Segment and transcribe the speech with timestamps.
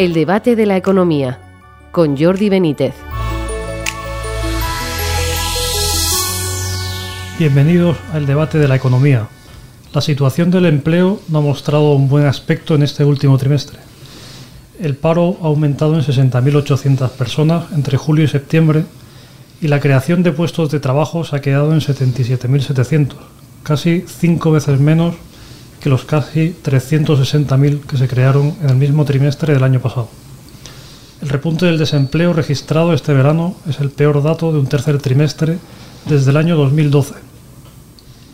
[0.00, 1.38] El debate de la economía
[1.92, 2.94] con Jordi Benítez.
[7.38, 9.28] Bienvenidos al debate de la economía.
[9.92, 13.78] La situación del empleo no ha mostrado un buen aspecto en este último trimestre.
[14.80, 18.86] El paro ha aumentado en 60.800 personas entre julio y septiembre
[19.60, 23.16] y la creación de puestos de trabajo se ha quedado en 77.700,
[23.64, 25.16] casi cinco veces menos
[25.80, 30.08] que los casi 360.000 que se crearon en el mismo trimestre del año pasado.
[31.22, 35.58] El repunte del desempleo registrado este verano es el peor dato de un tercer trimestre
[36.06, 37.14] desde el año 2012.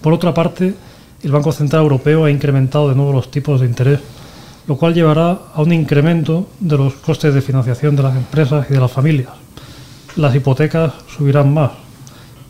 [0.02, 0.74] Por otra parte,
[1.22, 4.00] el Banco Central Europeo ha incrementado de nuevo los tipos de interés,
[4.68, 8.74] lo cual llevará a un incremento de los costes de financiación de las empresas y
[8.74, 9.32] de las familias.
[10.16, 11.72] Las hipotecas subirán más,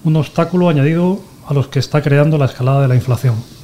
[0.05, 3.55] un obstáculo añadido a los que está creando la escalada de la inflación.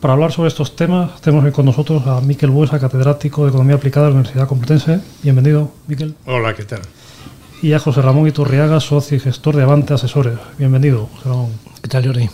[0.00, 3.76] Para hablar sobre estos temas, tenemos hoy con nosotros a Miquel Buesa, catedrático de Economía
[3.76, 4.98] Aplicada de la Universidad Complutense.
[5.22, 6.14] Bienvenido, Miquel.
[6.24, 6.80] Hola, ¿qué tal?
[7.60, 10.38] Y a José Ramón Iturriaga, socio y gestor de Avante Asesores.
[10.56, 11.52] Bienvenido, José Ramón.
[11.82, 12.30] ¿Qué tal, Jordi?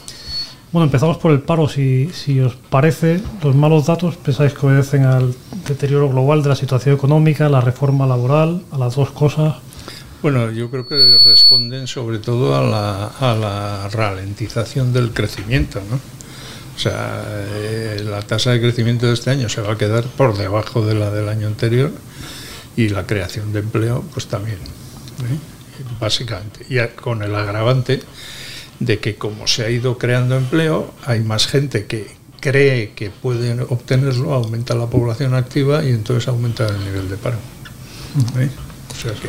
[0.70, 1.68] Bueno, empezamos por el paro.
[1.68, 5.34] Si, si os parece, los malos datos pensáis que obedecen al
[5.66, 9.56] deterioro global de la situación económica, la reforma laboral, a las dos cosas.
[10.22, 15.98] Bueno, yo creo que responden sobre todo a la, a la ralentización del crecimiento, ¿no?
[16.76, 20.36] O sea, eh, la tasa de crecimiento de este año se va a quedar por
[20.36, 21.90] debajo de la del año anterior
[22.76, 25.38] y la creación de empleo, pues también, ¿eh?
[25.98, 26.66] básicamente.
[26.68, 28.02] Y con el agravante
[28.78, 33.58] de que como se ha ido creando empleo, hay más gente que cree que puede
[33.62, 37.38] obtenerlo, aumenta la población activa y entonces aumenta el nivel de paro.
[38.38, 38.50] ¿eh?
[38.92, 39.28] O sea que,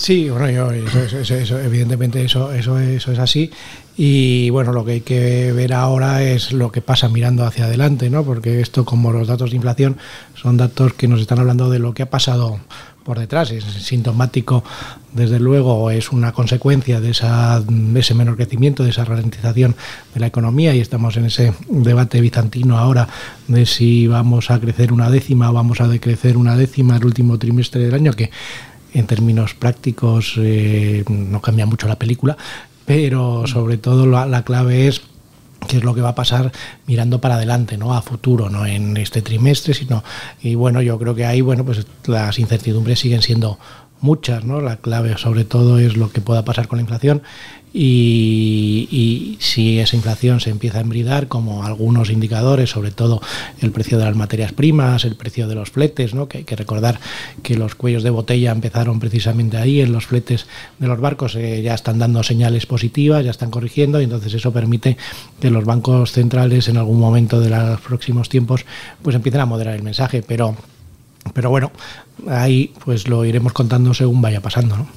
[0.00, 3.50] Sí, bueno, yo, evidentemente eso, es así.
[3.98, 8.08] Y bueno, lo que hay que ver ahora es lo que pasa mirando hacia adelante,
[8.08, 8.24] ¿no?
[8.24, 9.98] Porque esto, como los datos de inflación,
[10.34, 12.60] son datos que nos están hablando de lo que ha pasado
[13.04, 13.50] por detrás.
[13.50, 14.64] Es sintomático,
[15.12, 19.76] desde luego, es una consecuencia de, de ese menor crecimiento, de esa ralentización
[20.14, 23.06] de la economía y estamos en ese debate bizantino ahora
[23.48, 27.38] de si vamos a crecer una décima o vamos a decrecer una décima el último
[27.38, 28.30] trimestre del año, que
[28.94, 32.36] en términos prácticos eh, no cambia mucho la película,
[32.86, 35.02] pero sobre todo la, la clave es
[35.68, 36.52] qué es lo que va a pasar
[36.86, 37.94] mirando para adelante, ¿no?
[37.94, 40.02] A futuro, no en este trimestre, sino
[40.42, 43.58] y bueno, yo creo que ahí, bueno, pues las incertidumbres siguen siendo
[44.00, 44.60] muchas, ¿no?
[44.60, 47.22] La clave sobre todo es lo que pueda pasar con la inflación
[47.72, 53.20] y, si esa inflación se empieza a embridar, como algunos indicadores, sobre todo
[53.60, 56.28] el precio de las materias primas, el precio de los fletes, ¿no?
[56.28, 56.98] que hay que recordar
[57.42, 60.46] que los cuellos de botella empezaron precisamente ahí, en los fletes
[60.78, 64.52] de los barcos eh, ya están dando señales positivas, ya están corrigiendo y entonces eso
[64.52, 64.96] permite
[65.40, 68.64] que los bancos centrales en algún momento de los próximos tiempos
[69.02, 70.56] pues empiecen a moderar el mensaje, pero
[71.32, 71.70] pero bueno,
[72.28, 74.76] ahí pues lo iremos contando según vaya pasando.
[74.76, 74.88] ¿no?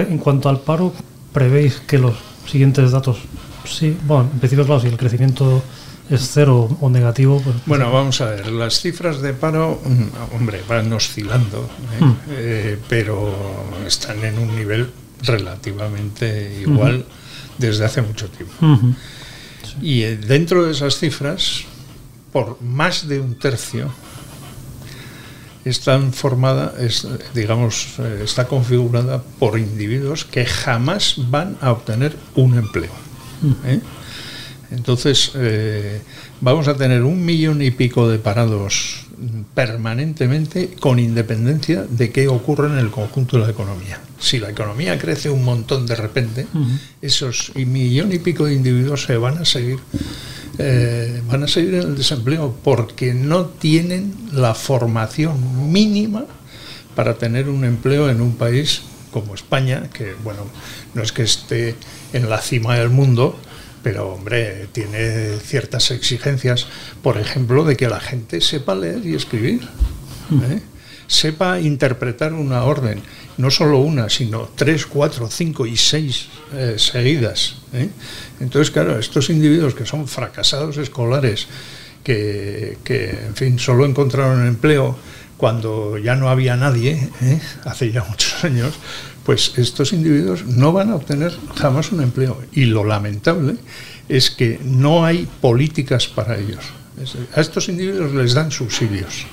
[0.00, 0.92] en cuanto al paro,
[1.32, 2.14] ¿prevéis que los
[2.46, 3.18] siguientes datos,
[3.64, 5.62] sí, bueno, en principio, claro, si el crecimiento
[6.10, 7.40] es cero o negativo.
[7.40, 11.68] Pues, bueno, vamos a ver, las cifras de paro, mm, hombre, van oscilando,
[12.00, 12.04] ¿eh?
[12.04, 12.16] Mm.
[12.30, 13.34] Eh, pero
[13.86, 14.90] están en un nivel
[15.22, 17.04] relativamente igual
[17.58, 18.54] desde hace mucho tiempo.
[19.82, 21.64] Y eh, dentro de esas cifras,
[22.32, 23.90] por más de un tercio,
[25.64, 32.56] está formada, es, digamos, eh, está configurada por individuos que jamás van a obtener un
[32.58, 32.92] empleo.
[33.64, 33.80] ¿eh?
[34.70, 36.00] Entonces, eh,
[36.40, 39.06] vamos a tener un millón y pico de parados
[39.54, 44.00] permanentemente con independencia de qué ocurre en el conjunto de la economía.
[44.20, 46.46] Si la economía crece un montón de repente,
[47.02, 49.78] esos millón y pico de individuos se van a seguir
[50.58, 56.26] eh, van a seguir en el desempleo porque no tienen la formación mínima
[56.96, 58.82] para tener un empleo en un país
[59.12, 60.40] como España, que bueno,
[60.94, 61.76] no es que esté
[62.12, 63.38] en la cima del mundo,
[63.82, 66.66] pero hombre, tiene ciertas exigencias,
[67.02, 69.62] por ejemplo, de que la gente sepa leer y escribir.
[70.50, 70.60] ¿eh?
[71.08, 73.00] Sepa interpretar una orden,
[73.38, 77.56] no solo una, sino tres, cuatro, cinco y seis eh, seguidas.
[77.72, 77.88] ¿eh?
[78.40, 81.48] Entonces, claro, estos individuos que son fracasados escolares,
[82.04, 84.96] que, en fin, solo encontraron empleo
[85.36, 87.40] cuando ya no había nadie, ¿eh?
[87.64, 88.74] hace ya muchos años,
[89.24, 92.40] pues estos individuos no van a obtener jamás un empleo.
[92.52, 93.56] Y lo lamentable
[94.08, 96.64] es que no hay políticas para ellos.
[97.34, 99.26] A estos individuos les dan subsidios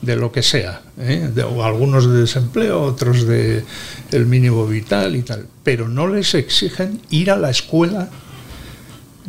[0.00, 1.30] de lo que sea, ¿eh?
[1.44, 3.64] o algunos de desempleo, otros de
[4.10, 8.08] el mínimo vital y tal, pero no les exigen ir a la escuela,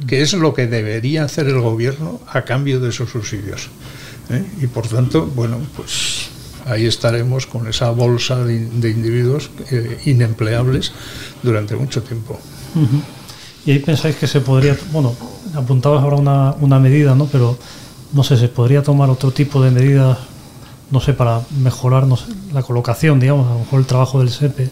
[0.07, 3.69] que es lo que debería hacer el gobierno a cambio de esos subsidios.
[4.29, 4.43] ¿eh?
[4.61, 6.29] Y por tanto, bueno, pues
[6.65, 8.55] ahí estaremos con esa bolsa de,
[8.89, 10.91] individuos eh, inempleables
[11.41, 12.39] durante mucho tiempo.
[13.65, 15.15] Y ahí pensáis que se podría, bueno,
[15.53, 17.27] apuntabas ahora una, una medida, ¿no?
[17.27, 17.57] Pero
[18.13, 20.17] no sé, se podría tomar otro tipo de medidas,
[20.91, 22.05] no sé, para mejorar
[22.53, 24.69] la colocación, digamos, a lo mejor el trabajo del SEPE,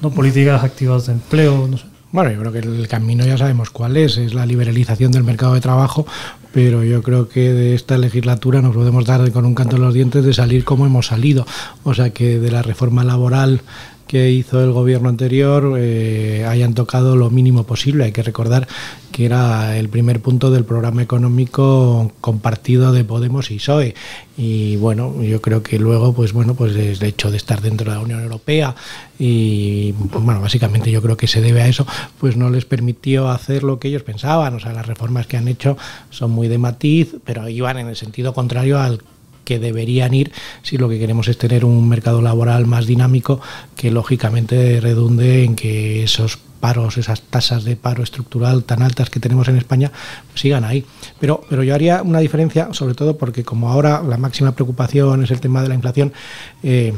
[0.00, 1.84] no políticas activas de empleo, no sé.
[2.10, 5.52] Bueno, yo creo que el camino ya sabemos cuál es, es la liberalización del mercado
[5.52, 6.06] de trabajo,
[6.52, 9.92] pero yo creo que de esta legislatura nos podemos dar con un canto en los
[9.92, 11.46] dientes de salir como hemos salido.
[11.84, 13.60] O sea que de la reforma laboral
[14.08, 18.04] que hizo el gobierno anterior eh, hayan tocado lo mínimo posible.
[18.04, 18.66] Hay que recordar
[19.12, 23.94] que era el primer punto del programa económico compartido de Podemos y PSOE.
[24.36, 27.96] Y bueno, yo creo que luego, pues bueno, pues el hecho de estar dentro de
[27.96, 28.74] la Unión Europea
[29.18, 31.86] y bueno, básicamente yo creo que se debe a eso,
[32.18, 34.54] pues no les permitió hacer lo que ellos pensaban.
[34.54, 35.76] O sea, las reformas que han hecho
[36.10, 39.02] son muy de matiz, pero iban en el sentido contrario al
[39.48, 40.30] que deberían ir
[40.60, 43.40] si lo que queremos es tener un mercado laboral más dinámico
[43.76, 49.20] que lógicamente redunde en que esos paros, esas tasas de paro estructural tan altas que
[49.20, 49.90] tenemos en España,
[50.34, 50.84] sigan ahí.
[51.18, 55.30] Pero, pero yo haría una diferencia, sobre todo porque como ahora la máxima preocupación es
[55.30, 56.12] el tema de la inflación,
[56.62, 56.92] eh,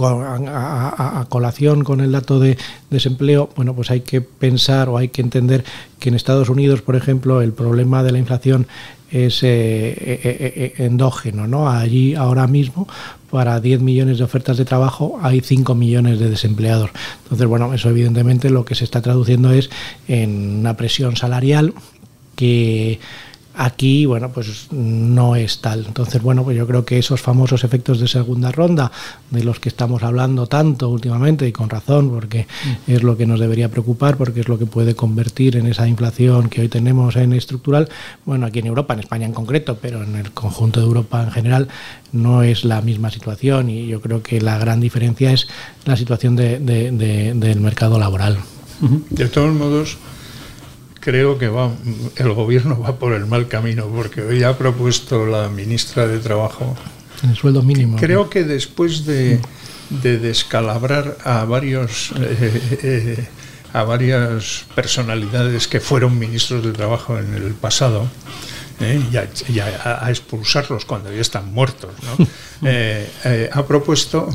[0.00, 2.56] a, colación con el dato de
[2.90, 5.64] desempleo, bueno, pues hay que pensar o hay que entender
[5.98, 8.66] que en Estados Unidos, por ejemplo, el problema de la inflación
[9.10, 11.70] es eh, eh, eh, endógeno, ¿no?
[11.70, 12.88] Allí ahora mismo
[13.30, 16.90] para 10 millones de ofertas de trabajo hay 5 millones de desempleados.
[17.22, 19.70] Entonces, bueno, eso evidentemente lo que se está traduciendo es
[20.08, 21.74] en una presión salarial
[22.34, 22.98] que
[23.56, 25.84] Aquí, bueno, pues no es tal.
[25.86, 28.90] Entonces, bueno, pues yo creo que esos famosos efectos de segunda ronda,
[29.30, 32.46] de los que estamos hablando tanto últimamente, y con razón, porque
[32.86, 32.90] mm.
[32.90, 36.48] es lo que nos debería preocupar, porque es lo que puede convertir en esa inflación
[36.48, 37.88] que hoy tenemos en estructural,
[38.24, 41.30] bueno, aquí en Europa, en España en concreto, pero en el conjunto de Europa en
[41.30, 41.68] general,
[42.12, 45.48] no es la misma situación y yo creo que la gran diferencia es
[45.84, 48.38] la situación del mercado laboral.
[49.10, 49.98] De todos modos,
[51.04, 51.70] creo que va,
[52.16, 56.74] el gobierno va por el mal camino, porque hoy ha propuesto la ministra de Trabajo.
[57.22, 57.98] El sueldo mínimo.
[57.98, 59.38] Creo que después de,
[59.90, 62.12] descalabrar a varios.
[62.18, 63.28] Eh, eh,
[63.74, 68.08] a varias personalidades que fueron ministros de trabajo en el pasado,
[68.78, 69.02] eh,
[69.48, 71.90] y, a, expulsarlos cuando ya están muertos,
[73.52, 74.28] ha propuesto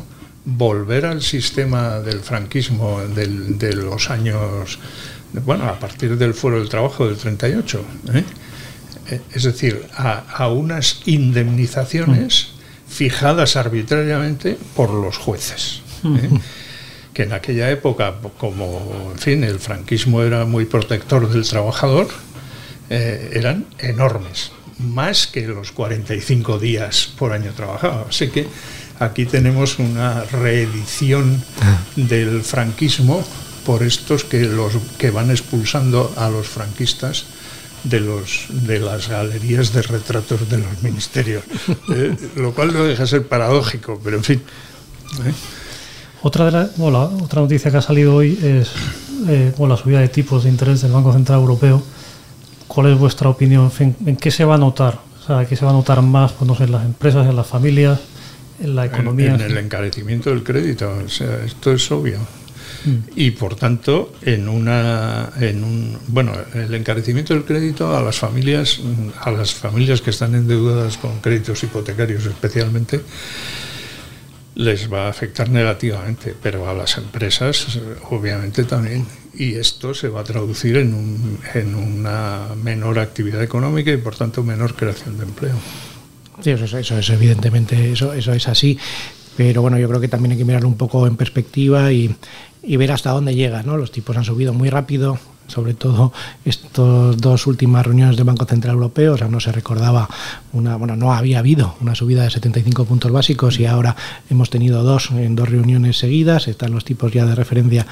[0.44, 4.78] volver al sistema del franquismo de los años
[5.34, 7.86] bueno, a partir del fuero del trabajo del 38.
[8.14, 8.24] ¿eh?
[9.10, 12.92] Eh, es decir, a, unas indemnizaciones mm.
[12.92, 15.82] fijadas arbitrariamente por los jueces.
[16.04, 16.30] ¿eh?
[17.14, 22.08] Que en aquella época, como en fin, el franquismo era muy protector del trabajador,
[22.90, 28.08] eran enormes, más que los 45 días por año trabajado.
[28.10, 28.48] Así que
[29.00, 31.78] aquí tenemos una reedición ah.
[31.96, 33.24] del franquismo
[33.70, 37.26] por estos que los que van expulsando a los franquistas
[37.84, 41.44] de los de las galerías de retratos de los ministerios,
[41.94, 44.42] eh, lo cual no deja de ser paradójico, pero en fin.
[45.24, 45.34] ¿eh?
[46.24, 48.72] Otra de la, otra noticia que ha salido hoy es
[49.28, 51.84] eh, la subida de tipos de interés del Banco Central Europeo.
[52.68, 53.72] ¿Cuál es vuestra opinión?
[53.78, 55.00] En, qué se va a notar?
[55.22, 57.36] O sea, ¿qué se va a notar más pues, no sé, en las empresas, en
[57.36, 58.00] las familias,
[58.64, 59.36] en la economía?
[59.36, 60.92] En, en el encarecimiento del crédito.
[61.06, 62.18] O sea, esto es obvio
[63.16, 68.80] y por tanto en una en un bueno el encarecimiento del crédito a las familias
[69.22, 73.02] a las familias que están endeudadas con créditos hipotecarios especialmente
[74.56, 79.06] les va a afectar negativamente pero a las empresas obviamente también.
[79.34, 84.16] Y esto se va a traducir en, un, en una menor actividad económica y por
[84.16, 85.56] tanto menor creación de empleo.
[86.44, 88.78] Eso, eso, eso evidentemente, eso, eso es así
[89.40, 92.14] pero bueno, yo creo que también hay que mirarlo un poco en perspectiva y,
[92.62, 93.64] ver hasta dónde llega.
[93.64, 93.78] ¿no?
[93.78, 95.18] Los tipos han subido muy rápido,
[95.48, 96.12] sobre todo
[96.44, 100.10] estas dos últimas reuniones del Banco Central Europeo, o sea, no se recordaba
[100.52, 103.96] una, bueno, no había habido una subida de 75 puntos básicos y ahora
[104.30, 107.88] hemos tenido dos en dos reuniones seguidas, están los tipos ya de referencia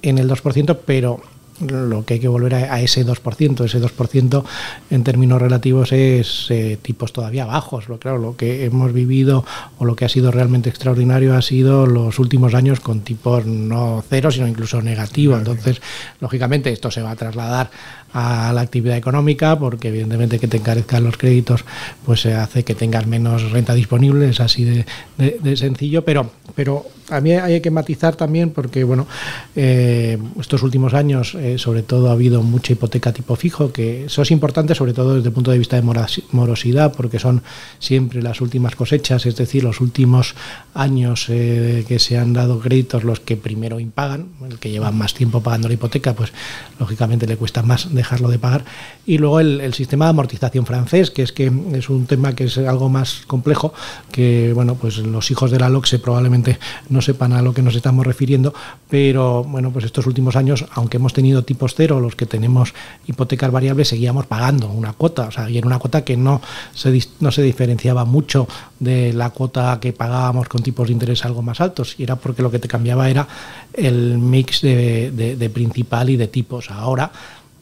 [0.00, 1.20] en el 2%, pero
[1.60, 4.44] lo que hay que volver a, ese 2%, ese 2%
[4.90, 7.88] en términos relativos es eh, tipos todavía bajos.
[7.88, 9.44] Lo, claro, lo que hemos vivido
[9.78, 14.02] o lo que ha sido realmente extraordinario ha sido los últimos años con tipos no
[14.08, 15.38] cero, sino incluso negativos.
[15.38, 15.80] Entonces,
[16.20, 17.70] lógicamente, esto se va a trasladar
[18.14, 21.64] a la actividad económica, porque evidentemente que te encarezcan los créditos,
[22.06, 27.20] pues se hace que tengas menos renta disponible, es así de, sencillo, pero, pero a
[27.20, 29.08] mí hay que matizar también, porque bueno,
[29.56, 34.22] eh, estos últimos años eh, sobre todo ha habido mucha hipoteca tipo fijo, que eso
[34.22, 37.42] es importante sobre todo desde el punto de vista de morosidad, porque son
[37.78, 40.34] siempre las últimas cosechas, es decir, los últimos
[40.72, 45.12] años eh, que se han dado créditos los que primero impagan, el que lleva más
[45.12, 46.32] tiempo pagando la hipoteca, pues
[46.80, 48.64] lógicamente le cuesta más dejarlo de pagar.
[49.04, 52.56] Y luego el, sistema de amortización francés, que es que es un tema que es
[52.56, 53.74] algo más complejo,
[54.10, 56.58] que bueno, pues los hijos de la LOCSE probablemente
[56.88, 58.54] no sepan a lo que nos estamos refiriendo,
[58.88, 62.74] pero bueno, pues estos últimos años, aunque hemos tenido tipos cero, los que tenemos
[63.06, 66.40] hipotecas variables, seguíamos pagando una cuota, o sea, y era una cuota que no
[66.74, 68.46] se, no se diferenciaba mucho
[68.78, 72.42] de la cuota que pagábamos con tipos de interés algo más altos, y era porque
[72.42, 73.26] lo que te cambiaba era
[73.72, 76.70] el mix de, de principal y de tipos.
[76.70, 77.10] Ahora,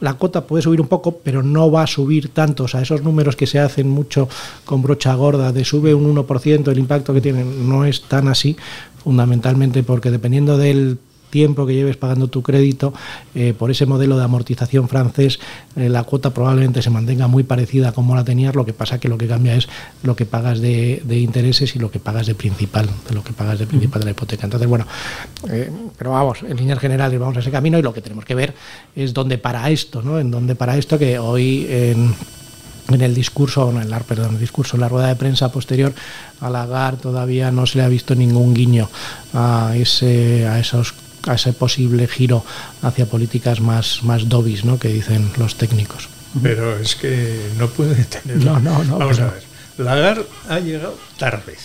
[0.03, 2.65] la cuota puede subir un poco, pero no va a subir tanto.
[2.65, 4.29] O sea, esos números que se hacen mucho
[4.65, 8.57] con brocha gorda, de sube un 1% el impacto que tienen, no es tan así,
[9.05, 10.99] fundamentalmente porque dependiendo del
[11.33, 12.93] tiempo que lleves pagando tu crédito,
[13.35, 15.41] eh, por ese modelo de amortización francés,
[15.75, 19.01] eh, la cuota probablemente se mantenga muy parecida a como la tenías, lo que pasa
[19.01, 19.67] que lo que cambia es
[20.03, 23.59] lo que pagas de, intereses y lo que pagas de principal, de lo que pagas
[23.59, 24.45] de principal de la hipoteca.
[24.45, 24.87] Entonces, bueno,
[25.49, 28.35] eh, pero vamos, en líneas generales vamos a ese camino y lo que tenemos que
[28.35, 28.55] ver
[28.95, 30.21] es dónde para esto, ¿no?
[30.21, 35.09] En dónde para esto que hoy en el discurso, en el discurso, en la rueda
[35.09, 35.95] de prensa posterior
[36.41, 38.91] a Lagarde todavía no se le ha visto ningún guiño
[39.33, 40.95] a ese, a esos
[41.27, 42.45] a ese posible giro
[42.83, 44.79] hacia políticas más, más dobis, ¿no?
[44.79, 46.09] que dicen los técnicos.
[46.43, 48.39] Pero es que no puede tener.
[48.45, 48.99] No, no, no.
[48.99, 49.43] Vamos a ver.
[49.79, 51.57] Lagarde ha llegado tarde.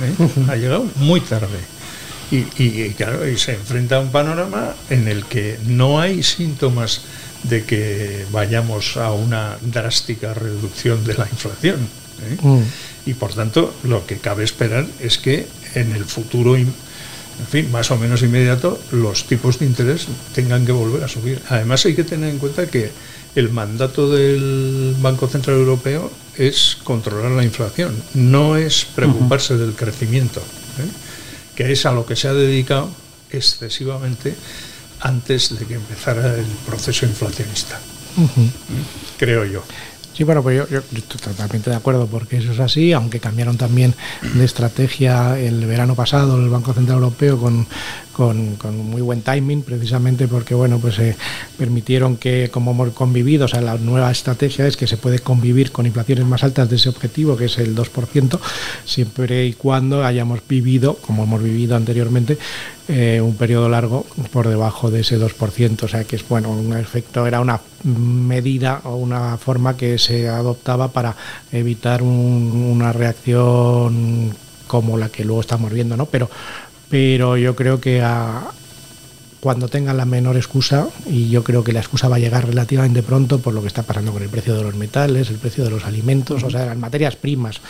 [0.00, 0.28] ¿eh?
[0.48, 1.58] ha llegado muy tarde.
[2.30, 7.02] Y, y, claro, y se enfrenta a un panorama en el que no hay síntomas
[7.42, 11.80] de que vayamos a una drástica reducción de la inflación.
[12.22, 12.36] ¿eh?
[12.40, 12.62] Mm.
[13.04, 16.56] Y por tanto, lo que cabe esperar es que en el futuro
[17.38, 21.40] en fin, más o menos inmediato, los tipos de interés tengan que volver a subir.
[21.48, 22.90] Además hay que tener en cuenta que
[23.34, 30.40] el mandato del Banco Central Europeo es controlar la inflación, no es preocuparse del crecimiento,
[30.40, 30.88] ¿eh?
[31.54, 32.90] que es a lo que se ha dedicado
[33.30, 34.34] excesivamente
[35.00, 37.80] antes de que empezara el proceso inflacionista,
[39.18, 39.64] creo yo.
[40.14, 43.94] Sí, bueno, pues yo, estoy totalmente de acuerdo porque eso es así, aunque cambiaron también
[44.34, 47.66] de estrategia el verano pasado el Banco Central Europeo con,
[48.12, 48.58] con,
[48.90, 51.16] muy buen timing, precisamente porque bueno, pues eh,
[51.58, 55.72] permitieron que como hemos convivido, o sea, la nueva estrategia es que se puede convivir
[55.72, 58.38] con inflaciones más altas de ese objetivo, que es el 2%,
[58.84, 62.38] siempre y cuando hayamos vivido, como hemos vivido anteriormente,
[62.88, 65.82] eh, un periodo largo por debajo de ese 2%.
[65.84, 70.28] O sea que es bueno, un efecto, era una medida o una forma que se
[70.28, 71.16] adoptaba para
[71.52, 74.34] evitar una reacción
[74.66, 76.06] como la que luego estamos viendo, ¿no?
[76.06, 76.30] Pero,
[76.92, 78.50] pero yo creo que a,
[79.42, 83.02] cuando tengan la menor excusa, y yo creo que la excusa va a llegar relativamente
[83.02, 85.70] pronto por lo que está pasando con el precio de los metales, el precio de
[85.70, 87.60] los alimentos, o sea, las materias primas.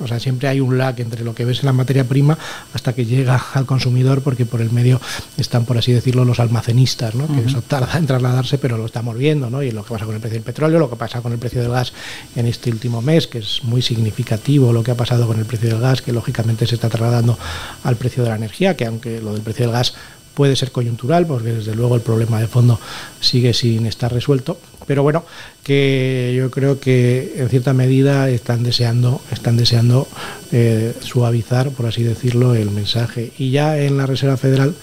[0.00, 2.36] O sea, siempre hay un lag entre lo que ves en la materia prima
[2.74, 5.00] hasta que llega al consumidor, porque por el medio
[5.38, 7.26] están, por así decirlo, los almacenistas, ¿no?
[7.26, 9.62] que eso tarda en trasladarse, pero lo estamos viendo, ¿no?
[9.62, 11.62] y lo que pasa con el precio del petróleo, lo que pasa con el precio
[11.62, 11.94] del gas
[12.36, 15.70] en este último mes, que es muy significativo lo que ha pasado con el precio
[15.70, 17.38] del gas, que lógicamente se está trasladando
[17.82, 19.94] al precio de la energía, que aunque lo del precio del gas
[20.34, 22.80] puede ser coyuntural, porque desde luego el problema de fondo
[23.20, 24.58] sigue sin estar resuelto.
[24.86, 25.24] Pero bueno,
[25.62, 30.06] que yo creo que en cierta medida están deseando, están deseando
[30.52, 33.32] eh, suavizar, por así decirlo, el mensaje.
[33.38, 34.74] Y ya en la Reserva Federal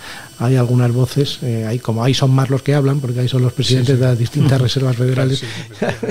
[0.42, 3.44] hay algunas voces, eh, hay, como ahí son más los que hablan, porque ahí son
[3.44, 5.44] los presidentes de las distintas reservas federales,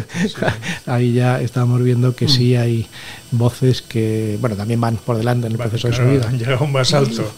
[0.87, 2.61] ahí ya estamos viendo que sí mm.
[2.61, 2.87] hay
[3.33, 6.29] voces que, bueno, también van por delante en el proceso de subida.
[6.29, 7.29] Han llegado más alto.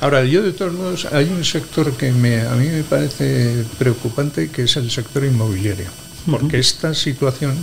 [0.00, 4.50] Ahora, yo de todos modos, hay un sector que me, a mí me parece preocupante,
[4.50, 5.86] que es el sector inmobiliario,
[6.30, 7.56] porque esta situación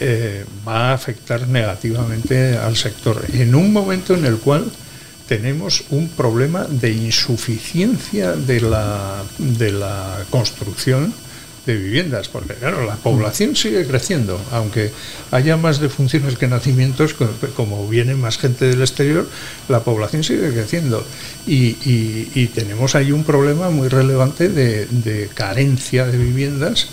[0.00, 4.70] eh, va a afectar negativamente al sector en un momento en el cual
[5.28, 11.14] tenemos un problema de insuficiencia de la, de la construcción
[11.66, 14.92] de viviendas, porque claro, la población sigue creciendo, aunque
[15.30, 17.14] haya más defunciones que nacimientos,
[17.56, 19.26] como viene más gente del exterior,
[19.68, 21.04] la población sigue creciendo.
[21.46, 26.88] Y, tenemos ahí un problema muy relevante de, carencia de viviendas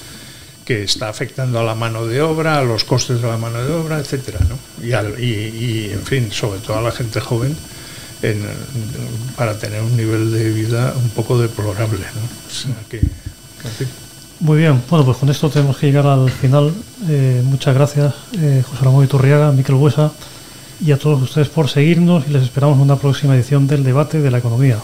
[0.65, 3.73] que está afectando a la mano de obra, a los costes de la mano de
[3.73, 4.57] obra, etcétera, ¿no?
[4.81, 7.55] y, y, en fin, sobre todo a la gente joven,
[9.35, 11.99] para tener un nivel de vida un poco deplorable.
[11.99, 12.99] ¿no?
[14.39, 16.73] muy bien, bueno, pues con esto tenemos que llegar al final.
[17.09, 20.11] Eh, muchas gracias, eh, José Ramón Iturriaga, Miquel Huesa
[20.83, 24.19] y a todos ustedes por seguirnos y les esperamos en una próxima edición del debate
[24.19, 24.77] de la economía.